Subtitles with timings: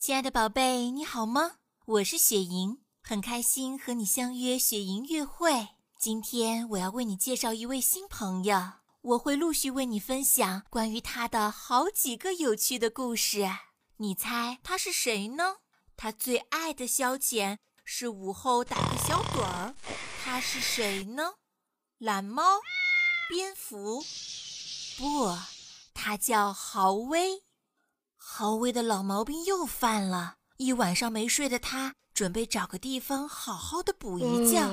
[0.00, 1.56] 亲爱的宝贝，你好吗？
[1.84, 5.68] 我是雪莹，很开心和你相约雪莹约会。
[5.98, 8.58] 今天我要为你介绍一位新朋友，
[9.02, 13.46] 我会陆续为你分享关于他的好几个有趣的故事。
[13.98, 15.56] 你猜他是谁呢？
[15.98, 19.74] 他最爱的消遣是午后打个小盹儿。
[20.24, 21.34] 他是谁呢？
[21.98, 22.42] 蓝猫、
[23.28, 24.02] 蝙蝠？
[24.96, 25.36] 不，
[25.92, 27.42] 他叫豪威。
[28.22, 34.68] 豪威的老毛病又犯了，一晚上没睡的他准备找个地方好好的补一觉，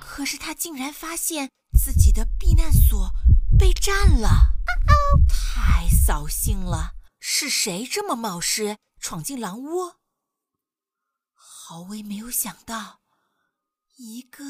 [0.00, 3.12] 可是他竟然发现自己的避难所
[3.56, 4.56] 被占了，
[5.28, 6.96] 太扫兴了！
[7.20, 10.00] 是谁这么冒失闯进狼窝？
[11.32, 13.02] 豪威没有想到，
[13.98, 14.44] 一个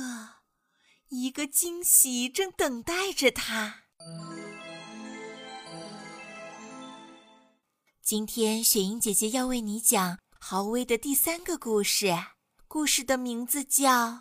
[1.10, 3.82] 一个惊喜正等待着他。
[8.10, 12.09] 今天雪莹姐姐要为你讲豪威的第三个故事，
[12.66, 13.88] 故事的名字叫《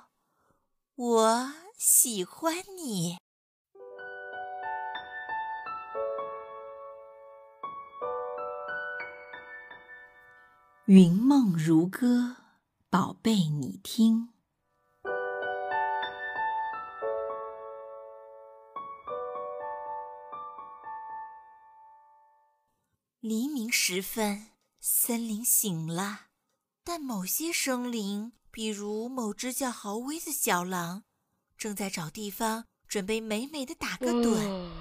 [0.94, 3.18] 我喜欢你》。
[10.86, 12.36] 云梦如歌，
[12.92, 14.30] 宝贝，你听。
[23.30, 24.48] 黎明时分，
[24.80, 26.22] 森林醒了，
[26.84, 31.04] 但某些生灵，比如某只叫豪威的小狼，
[31.56, 34.72] 正在找地方准备美美的打个盹。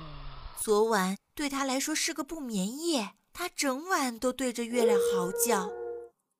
[0.58, 5.70] 昨晚对他来说是个不眠夜，他整晚都对着月亮嚎叫。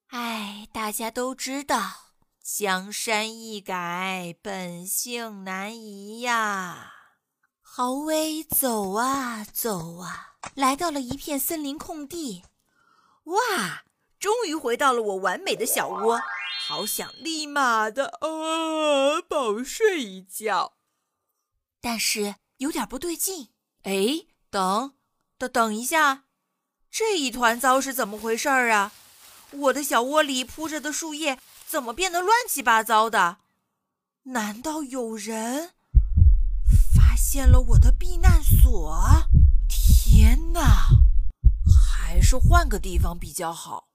[0.07, 6.95] 哎，大家都知道，江山易改，本性难移呀。
[7.79, 10.35] 豪威走啊走啊。
[10.57, 12.43] 来到了一片森林空地，
[13.23, 13.85] 哇！
[14.19, 16.21] 终于回到了我完美的小窝，
[16.67, 20.73] 好想立马的啊饱睡一觉。
[21.81, 23.51] 但是有点不对劲。
[23.85, 24.95] 哎，等，
[25.39, 26.25] 等，等一下，
[26.91, 28.91] 这一团糟是怎么回事儿啊？
[29.53, 33.37] 我的小窝里铺着的树叶怎么变得乱七八糟的？
[34.25, 35.78] 难道有人发
[37.19, 39.29] 现了我的避难所？
[39.69, 40.89] 天哪，
[41.69, 43.89] 还是换个地方比较好。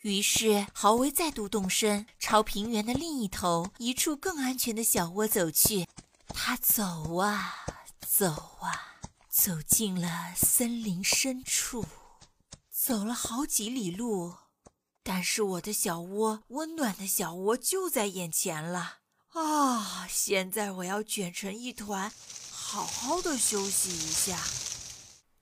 [0.00, 5.86] 于是豪威再度动身，朝平原的另一头一处更安全的小窝走去。
[6.28, 7.54] 他走啊
[8.00, 8.98] 走啊，
[9.28, 11.84] 走进了森林深处，
[12.70, 14.34] 走了好几里路，
[15.02, 18.96] 但是我的小窝，温暖的小窝就在眼前了。
[19.32, 22.12] 啊，现在我要卷成一团，
[22.74, 24.36] 好好的休息一下。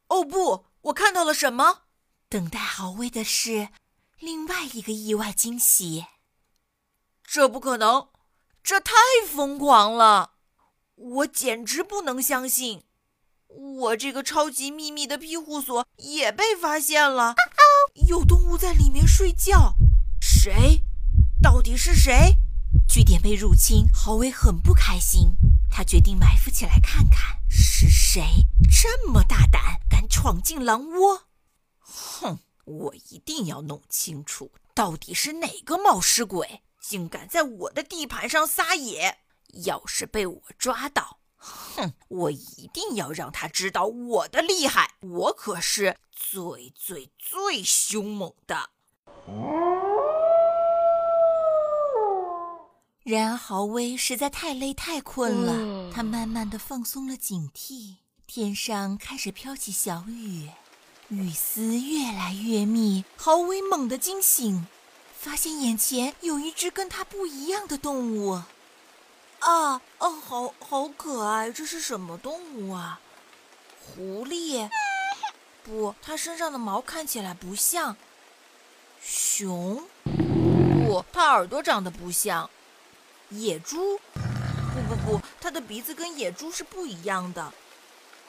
[0.09, 0.66] 哦不！
[0.82, 1.84] 我看到了什么？
[2.28, 3.70] 等待豪威的是
[4.19, 6.04] 另外一个意外惊喜。
[7.25, 8.09] 这不可能！
[8.62, 8.93] 这太
[9.26, 10.32] 疯狂了！
[10.94, 12.82] 我简直不能相信，
[13.49, 17.34] 我这个超级秘密的庇护所也被发现了，
[18.09, 19.76] 有动物在里面睡觉。
[20.20, 20.82] 谁？
[21.43, 22.37] 到底是谁？
[22.87, 25.34] 据点被入侵，豪威很不开心。
[25.75, 28.22] 他决定埋伏起来看看是谁
[28.71, 31.22] 这么大胆，敢闯进狼窝。
[31.78, 39.19] 哼，我一定要弄清楚，到底是哪个冒失鬼，竟敢在我的地盘上撒野。
[39.65, 44.94] 要是被我抓到，哼，我一定要让他知道我的厉害。
[45.00, 48.71] 我可是最最最凶猛的。
[53.04, 57.96] 然而，豪威实在太累太困了，他慢慢的放松了警惕。
[58.28, 60.48] 天上开始飘起小雨，
[61.08, 63.04] 雨丝越来越密。
[63.16, 64.68] 豪威猛地惊醒，
[65.18, 68.40] 发现眼前有一只跟他不一样的动物。
[69.40, 71.50] 啊，哦，好好可爱！
[71.50, 73.00] 这是什么动物啊？
[73.80, 74.70] 狐狸？
[75.64, 77.96] 不，它身上的毛看起来不像。
[79.02, 79.82] 熊？
[80.87, 82.48] 不，它耳朵长得不像。
[83.32, 83.99] 野猪？
[84.75, 87.52] 不不不，它的鼻子跟野猪是不一样的。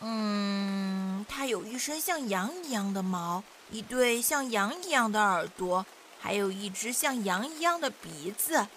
[0.02, 5.86] 嗯，它有一身像羊一样的毛，一对像羊一样的耳朵，
[6.20, 8.68] 还有一只像羊一样的鼻子。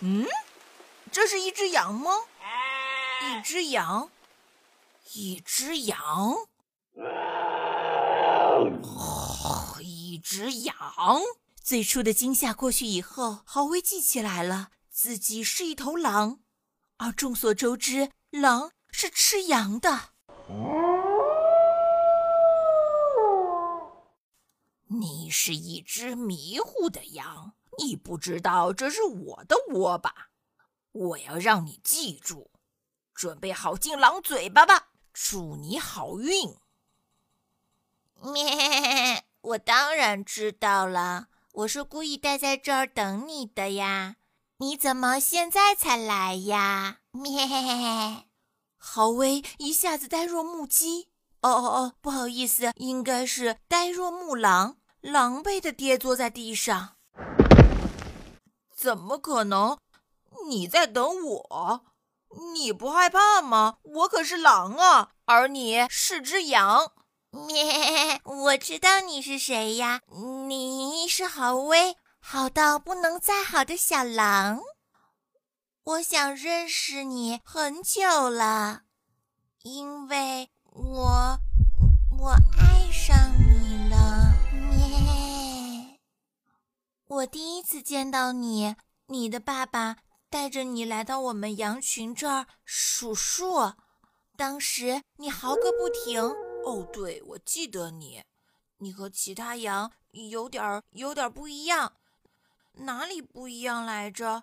[0.00, 0.26] 嗯，
[1.10, 2.12] 这是一只羊吗？
[3.24, 4.10] 一只羊，
[5.14, 6.36] 一只羊，
[9.80, 11.22] 一只羊。
[11.62, 14.68] 最初的惊吓过去以后，豪威记起来了。
[15.02, 16.38] 自己是一头狼，
[16.98, 20.10] 而众所周知，狼是吃羊的。
[24.86, 30.28] 你是一只迷糊的羊，你不知道这是我的窝吧？
[30.92, 32.52] 我要让你记住，
[33.12, 34.90] 准备好进狼嘴巴吧！
[35.12, 36.56] 祝你好运。
[38.32, 44.18] 咩，我当然知道了，我是故意待在这儿等你的呀。
[44.62, 46.98] 你怎么现在才来呀？
[47.10, 47.32] 咩，
[48.78, 51.08] 豪威一下子呆若木鸡。
[51.40, 56.90] 哦哦哦，不好意思，应该是呆若木狼，狼狈的跌坐在地上。
[58.72, 59.76] 怎么可能？
[60.46, 61.84] 你在等我？
[62.54, 63.78] 你不害怕吗？
[63.82, 66.92] 我可是狼啊，而你是只羊。
[67.32, 70.02] 咩， 我知道你是谁呀？
[70.46, 74.62] 你是豪威，好到不能再好的小狼。
[75.82, 78.84] 我想认识你很久了，
[79.62, 81.38] 因为我
[82.18, 84.32] 我爱上你了。
[84.70, 85.98] 咩，
[87.06, 88.76] 我第一次见到你，
[89.06, 89.96] 你的爸爸。
[90.30, 93.74] 带着你来到我们羊群这儿数数，
[94.34, 96.22] 当时你嚎个不停。
[96.64, 98.24] 哦，对，我记得你，
[98.78, 101.92] 你和其他羊有点儿有点不一样，
[102.74, 104.42] 哪里不一样来着？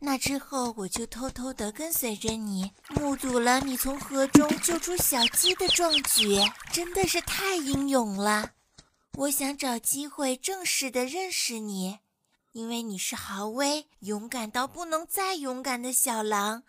[0.00, 6.38] 那之后我就偷偷地跟随着你，目睹了你从河中救出小鸡的壮举，
[6.72, 8.52] 真的是太英勇了。
[9.14, 11.98] 我想找机会正式的认识你。
[12.52, 16.64] 因为你是豪威，勇敢到不能再勇敢的小狼，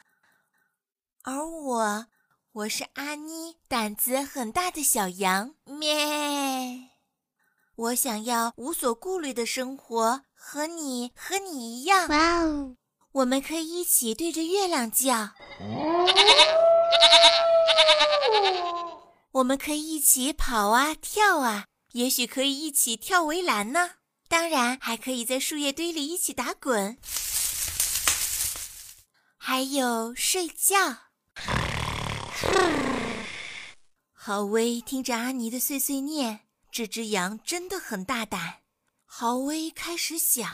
[1.23, 2.05] 而我，
[2.51, 5.55] 我是阿妮，胆子很大的小羊。
[5.65, 6.89] 咩！
[7.75, 12.07] 我想要无所顾虑的生活，和你和你一样。
[12.09, 12.75] 哇哦！
[13.11, 15.29] 我们可以一起对着月亮叫，
[19.33, 23.91] 我们可以一起跑啊跳啊，也许可以一起跳围栏呢。
[24.27, 26.97] 当然，还可以在树叶堆里一起打滚，
[29.37, 30.97] 还有睡觉。
[34.11, 36.41] 郝威听着阿尼的碎碎念，
[36.71, 38.60] 这只羊真的很大胆。
[39.13, 40.49] 豪威开始想，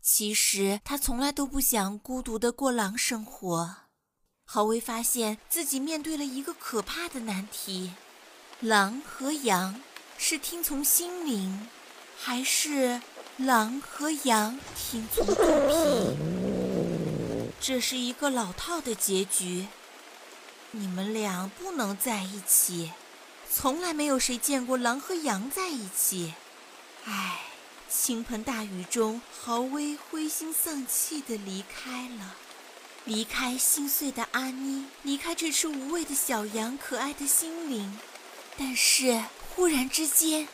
[0.00, 3.78] 其实他从来都不想孤独的过狼生活。
[4.44, 7.92] 豪威发现自己面对了一个可怕的难题：
[8.60, 9.82] 狼和羊
[10.16, 11.68] 是听从心灵。
[12.16, 13.02] 还是
[13.36, 16.16] 狼和羊听从肚皮，
[17.60, 19.66] 这是一个老套的结局。
[20.70, 22.92] 你们俩不能在一起，
[23.50, 26.34] 从来没有谁见过狼和羊在一起。
[27.04, 27.40] 唉，
[27.90, 32.36] 倾盆大雨中，豪威灰心丧气地离开了，
[33.04, 37.98] 离开心碎的阿妮，离开这只无畏的小羊，可爱的心灵。
[38.56, 39.20] 但是
[39.54, 40.46] 忽然之间。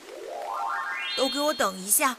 [1.17, 2.17] 都给我等一下！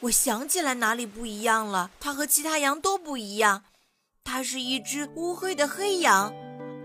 [0.00, 1.90] 我想起来哪里不一样了。
[1.98, 3.64] 它和其他羊都不一样，
[4.24, 6.32] 它是一只乌黑的黑羊，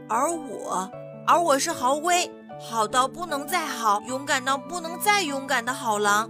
[0.10, 0.92] 而我，
[1.28, 6.30] 而我是豪威，好到不能再好，勇敢到不能再勇敢的好狼。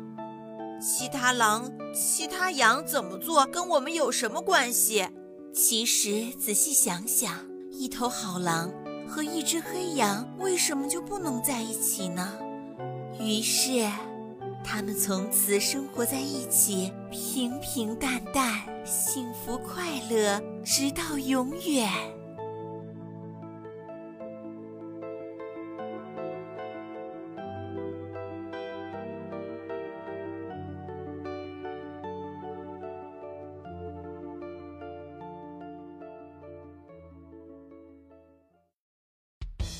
[0.81, 5.07] 其他狼、其他羊怎么做，跟我们有什么关系？
[5.53, 7.31] 其实仔细想想，
[7.69, 8.71] 一头好狼
[9.07, 12.33] 和一只黑羊为什么就不能在一起呢？
[13.19, 13.87] 于是。
[14.63, 21.89] 他们从此生活在一起，平平淡淡，幸福快乐，直到永远。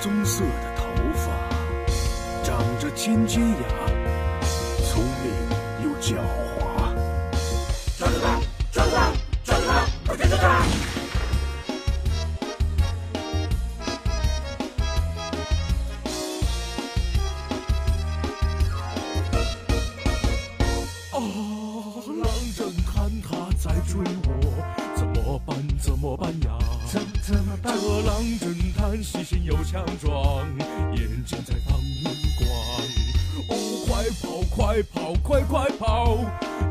[0.00, 0.84] 棕色的头
[1.14, 1.32] 发
[2.44, 3.68] 长着尖尖牙
[4.84, 5.32] 聪明
[5.82, 6.16] 又狡
[6.58, 6.65] 猾。
[29.26, 30.46] 心又强壮，
[30.94, 31.76] 眼睛在放
[32.38, 32.48] 光。
[33.48, 36.18] 哦，快跑，快跑，快快跑，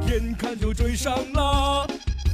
[0.08, 1.86] 眼看就追上了。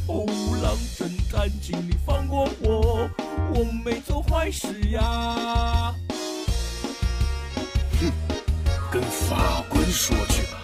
[0.05, 0.27] 哦，
[0.61, 3.09] 狼侦探，请你放过我，
[3.51, 5.95] 我没做坏事呀。
[7.99, 8.11] 哼，
[8.91, 10.60] 跟法官说去吧。